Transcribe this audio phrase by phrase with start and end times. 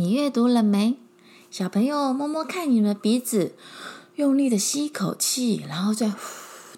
[0.00, 0.96] 你阅读了没？
[1.50, 3.52] 小朋友摸摸看你的鼻子，
[4.14, 6.14] 用力的吸一口气，然后再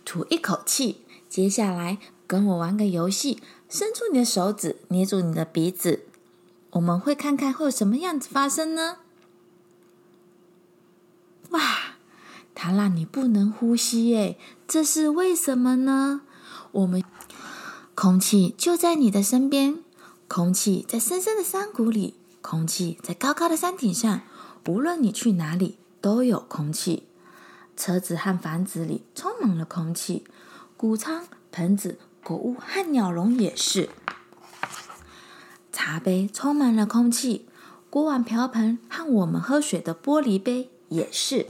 [0.04, 1.02] 吐一口气。
[1.28, 6.06] 接下来跟我玩个游戏，伸出你的手指，捏住你的鼻子，
[6.70, 8.96] 我们会看看会有什么样子发生呢？
[11.50, 11.60] 哇，
[12.56, 14.36] 它让你不能呼吸耶，
[14.66, 16.22] 这是为什么呢？
[16.72, 17.04] 我们
[17.94, 19.78] 空气就在你的身边，
[20.26, 24.20] 空气在深深的山谷里，空气在高高的山顶上。
[24.68, 27.08] 无论你去哪里，都有空气。
[27.76, 30.24] 车子和房子里充满了空气，
[30.76, 33.88] 谷仓、盆子、谷物和鸟笼也是。
[35.72, 37.48] 茶杯充满了空气，
[37.88, 41.46] 锅碗瓢盆和我们喝水的玻璃杯也是。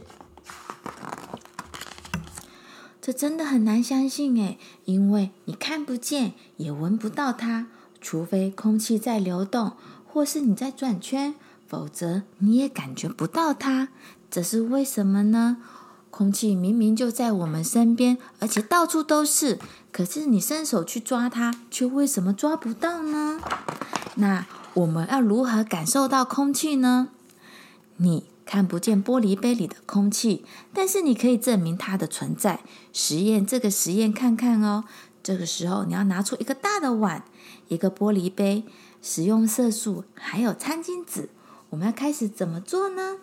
[3.00, 7.66] 这真的很难相信诶，因为你看不见，也闻不到它，
[8.00, 9.72] 除非空气在流动，
[10.12, 11.34] 或是你在转圈。
[11.66, 13.88] 否则你也感觉不到它，
[14.30, 15.56] 这是为什么呢？
[16.10, 19.58] 空气明明就在我们身边，而且到处都是，
[19.90, 23.40] 可是你伸手去抓它，却为什么抓不到呢？
[24.16, 27.08] 那我们要如何感受到空气呢？
[27.96, 32.60] 你看不见玻璃杯里的空气，但是你可以证明它的存在。
[32.92, 34.84] 实验这个实验看看哦。
[35.22, 37.24] 这个时候你要拿出一个大的碗，
[37.68, 38.64] 一个玻璃杯，
[39.02, 41.28] 食用色素，还有餐巾纸。
[41.70, 43.18] 我们要开始怎么做呢？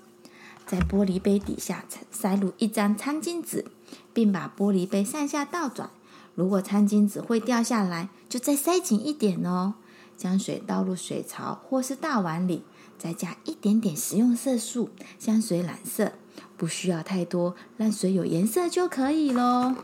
[0.67, 3.65] 在玻璃杯底下塞入一张餐巾纸，
[4.13, 5.89] 并把玻璃杯上下倒转。
[6.35, 9.75] 如果餐巾纸会掉下来，就再塞紧一点哦。
[10.17, 12.63] 将水倒入水槽或是大碗里，
[12.97, 16.11] 再加一点点食用色素，将水染色。
[16.57, 19.75] 不需要太多，让水有颜色就可以喽。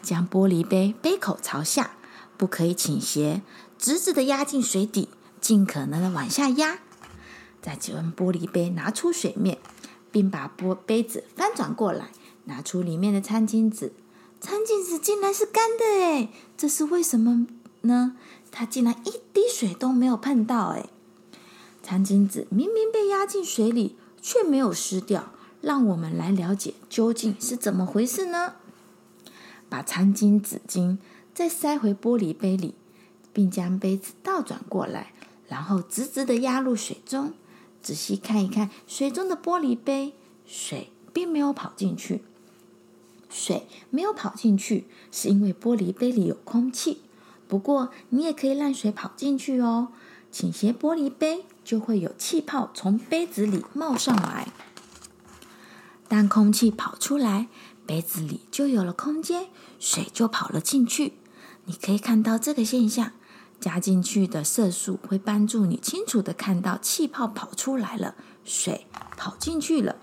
[0.00, 1.90] 将玻璃杯杯口朝下，
[2.36, 3.42] 不可以倾斜，
[3.84, 5.10] 直直的压进水底。
[5.42, 6.78] 尽可能的往下压，
[7.60, 9.58] 再将玻璃杯拿出水面，
[10.10, 12.08] 并把玻杯子翻转过来，
[12.44, 13.92] 拿出里面的餐巾纸。
[14.40, 17.46] 餐巾纸竟然是干的诶，这是为什么
[17.82, 18.16] 呢？
[18.50, 20.88] 它竟然一滴水都没有碰到诶。
[21.82, 25.30] 餐巾纸明明被压进水里，却没有湿掉。
[25.60, 28.54] 让我们来了解究竟是怎么回事呢？
[29.68, 30.96] 把餐巾纸巾
[31.34, 32.74] 再塞回玻璃杯里，
[33.34, 35.12] 并将杯子倒转过来。
[35.46, 37.34] 然后直直的压入水中，
[37.82, 40.14] 仔细看一看水中的玻璃杯，
[40.46, 42.22] 水并没有跑进去。
[43.28, 47.02] 水没有跑进去，是因为玻璃杯里有空气。
[47.46, 49.88] 不过你也可以让水跑进去哦。
[50.32, 54.48] 倾斜玻璃杯，就会有气泡从杯子里冒上来。
[56.08, 57.48] 当空气跑出来，
[57.84, 61.12] 杯子里就有了空间，水就跑了进去。
[61.66, 63.12] 你可以看到这个现象。
[63.64, 68.14] 加进去的色素会帮助你清楚地看到气泡跑出来了，
[68.44, 68.86] 水
[69.16, 69.96] 跑进去了。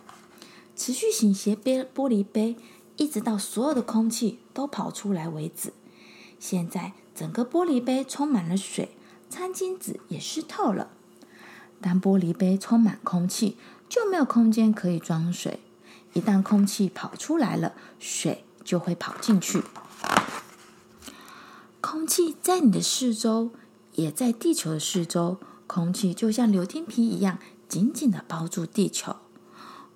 [0.76, 2.56] 持续型斜杯玻璃杯，
[2.98, 5.74] 一直到所有的空气都跑出来为止。
[6.40, 8.90] 现在整个玻璃杯充满了水，
[9.30, 10.88] 餐巾纸也湿透了。
[11.80, 13.58] 当玻璃杯充满空气，
[13.88, 15.60] 就没有空间可以装水。
[16.14, 19.62] 一旦空气跑出来了，水就会跑进去。
[21.92, 23.52] 空气在你的四周，
[23.96, 25.38] 也在地球的四周。
[25.68, 27.38] 空气就像柳丁皮一样，
[27.68, 29.18] 紧紧的包住地球。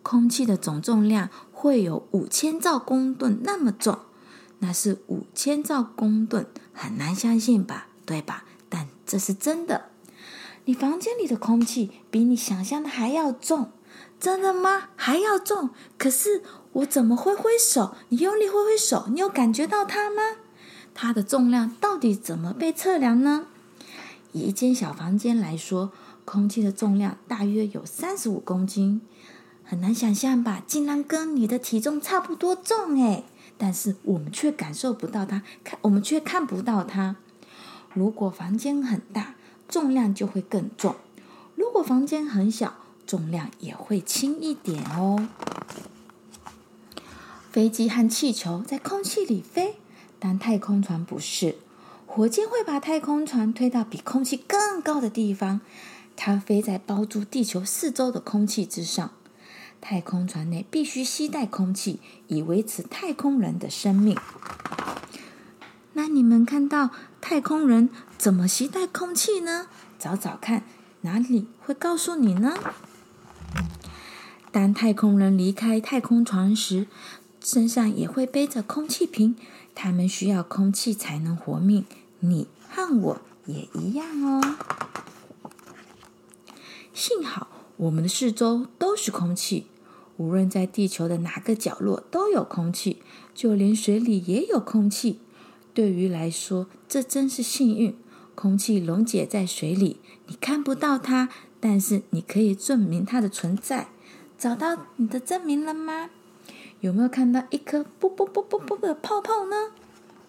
[0.04, 4.00] 空气的总重量会有五千兆公吨那么重，
[4.60, 7.88] 那是五千兆公吨，很难相信吧？
[8.06, 8.44] 对吧？
[8.68, 9.86] 但这是真的。
[10.66, 13.72] 你房间里的空气比你想象的还要重，
[14.20, 14.90] 真的吗？
[14.98, 15.70] 还要重？
[15.98, 17.96] 可是我怎么挥挥手？
[18.10, 20.22] 你用力挥挥手，你有感觉到它吗？
[20.98, 23.48] 它的重量到底怎么被测量呢？
[24.32, 25.92] 以一间小房间来说，
[26.24, 29.02] 空气的重量大约有三十五公斤，
[29.66, 30.64] 很难想象吧？
[30.66, 33.26] 竟然跟你的体重差不多重诶！
[33.58, 37.18] 但是我们却感受不到它，看我们却看不到它。
[37.94, 39.36] 如果房间很大，
[39.68, 40.94] 重量就会更重；
[41.56, 42.74] 如果房间很小，
[43.06, 45.28] 重量也会轻一点哦。
[47.52, 49.76] 飞机和气球在空气里飞。
[50.28, 51.56] 但太空船不是，
[52.08, 55.62] 火箭会把太空船推到比空气更高的地方，
[56.16, 59.12] 它飞在包住地球四周的空气之上。
[59.80, 64.18] 太空船内必须携带空气，以维持太空人的生命。
[65.94, 66.90] 那你们看到
[67.22, 69.68] 太空人怎么携带空气呢？
[70.00, 70.64] 找找看，
[71.02, 72.56] 哪里会告诉你呢？
[74.52, 76.88] 当太空人离开太空船时，
[77.40, 79.36] 身上也会背着空气瓶。
[79.76, 81.86] 他们需要空气才能活命，
[82.22, 84.58] 你和我也一样哦。
[86.94, 89.68] 幸好我们的四周都是空气，
[90.18, 95.20] 无论在地球的哪个角落都有空气，就连水里也有空气。
[95.74, 97.96] 对鱼来说，这真是幸运。
[98.34, 101.30] 空气溶解在水里，你看不到它，
[101.60, 103.90] 但是你可以证明它的存在。
[104.38, 106.10] 找到你的证明了吗？
[106.86, 109.72] 有没有看到一颗啵啵啵啵啵的泡泡呢？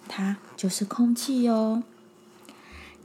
[0.08, 1.82] 它就是空气哟。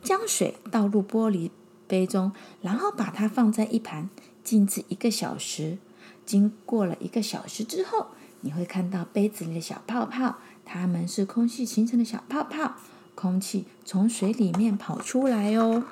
[0.02, 1.52] 将水倒入玻璃
[1.86, 2.32] 杯中，
[2.62, 4.10] 然后把它放在一旁
[4.42, 5.78] 静置一个小时。
[6.26, 8.08] 经过了一个小时之后，
[8.40, 12.76] 你会看到杯子里的小泡泡，它们是空气形成的小泡泡。
[13.16, 15.84] 空气从水里面跑出来哦。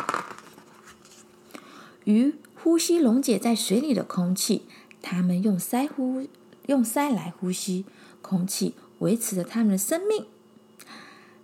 [2.05, 4.63] 鱼呼吸溶解在水里的空气，
[5.01, 6.25] 它们用鳃呼
[6.67, 7.85] 用鳃来呼吸
[8.21, 10.25] 空气，维持着它们的生命。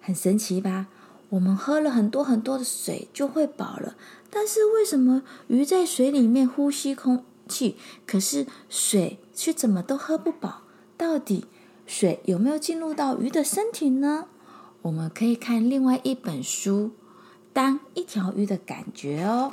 [0.01, 0.88] 很神奇吧？
[1.29, 3.95] 我们喝了很多很多的水就会饱了，
[4.29, 10.62] 但是为什么鱼在水里面呼吸空气，可是水却怎么都喝不饱？
[10.95, 11.45] 到底
[11.88, 14.27] 水有没有进入到鱼的身体呢？
[14.83, 16.88] 我们可以看另外一本书
[17.51, 19.51] 《当一条鱼的感觉》哦。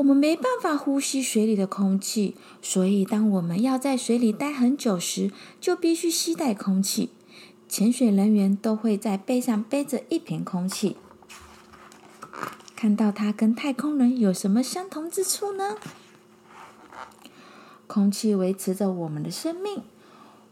[0.00, 5.30] 我们没办法呼吸水里的空气，所以当我们要在水里待很久时，
[5.60, 7.10] 就必须携带空气。
[7.68, 10.96] 潜水人员都会在背上背着一瓶空气。
[12.74, 15.76] 看到它跟太空人有什么相同之处呢？
[17.86, 19.82] 空气维持着我们的生命，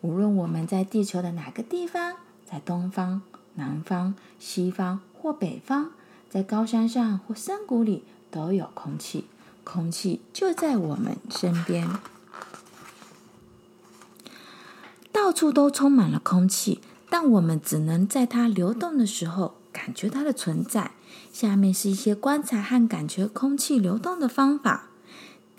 [0.03, 3.23] 无论我们在地球的哪个地方，在东方、
[3.55, 5.93] 南方、西方或北方，
[6.29, 9.25] 在高山上或山谷里，都有空气。
[9.71, 11.87] 空气就在我们身边，
[15.13, 16.81] 到处都充满了空气。
[17.11, 20.93] 但我们只能在它流动的时候感觉它的存在。
[21.33, 24.89] 下面是一些观察和感觉空气流动的方法。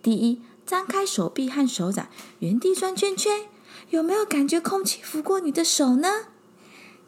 [0.02, 2.08] 第一，张开手臂和手掌，
[2.40, 3.44] 原地转圈圈。
[3.92, 6.08] 有没有感觉空气拂过你的手呢？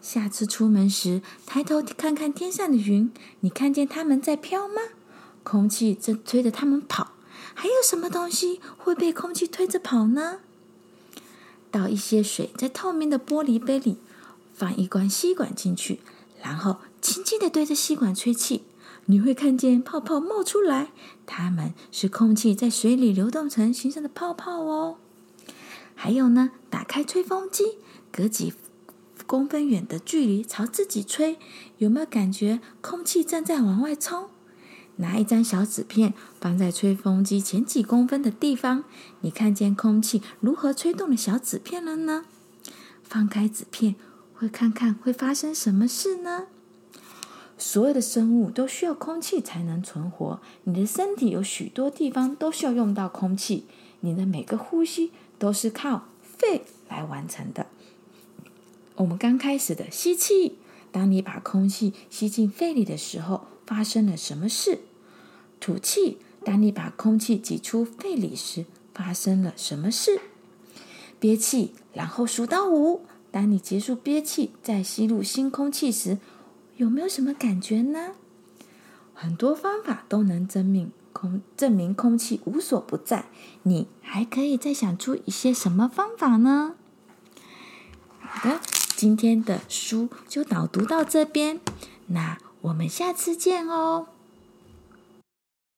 [0.00, 4.82] 下次出门时，抬头看看天上的云，你看见它们在飘吗？
[5.42, 7.12] 空气正推着它们跑。
[7.54, 10.38] 还有什么东西会被空气推着跑呢？
[11.70, 13.98] 倒一些水在透明的玻璃杯里。
[14.54, 16.00] 放一罐吸管进去，
[16.40, 18.62] 然后轻轻地对着吸管吹气，
[19.06, 20.92] 你会看见泡泡冒出来。
[21.26, 24.98] 它们是空气在水里流动成形成的泡泡哦。
[25.94, 27.78] 还有呢，打开吹风机，
[28.12, 28.52] 隔几
[29.26, 31.38] 公分远的距离朝自己吹，
[31.78, 34.28] 有没有感觉空气正在往外冲？
[34.96, 38.84] 拿一张小纸片放在吹风机前几公分的地方，
[39.20, 42.24] 你看见空气如何吹动了小纸片了呢？
[43.02, 43.94] 放开纸片。
[44.34, 46.48] 会看看会发生什么事呢？
[47.56, 50.40] 所有的生物都需要空气才能存活。
[50.64, 53.66] 你的身体有许多地方都需要用到空气，
[54.00, 57.68] 你的每个呼吸都是靠肺来完成的。
[58.96, 60.58] 我们刚开始的吸气，
[60.90, 64.80] 当你把空气吸进肺里的时候，发生了什么事？
[65.60, 70.20] 吐气，当你把空气挤出肺里时，发生了什么事？
[71.20, 73.06] 憋气，然后数到五。
[73.30, 76.18] 当你结束憋气，再吸入新空气时，
[76.76, 78.12] 有没有什么感觉呢？
[79.14, 83.26] 很多方法都能证明空证明空气无所不在。
[83.62, 86.74] 你还可以再想出一些什么方法呢？
[88.18, 88.60] 好的，
[88.96, 91.60] 今天的书就导读到这边，
[92.08, 94.06] 那我们下次见哦。